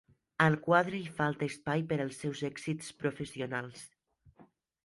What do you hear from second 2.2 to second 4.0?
seus èxits professionals.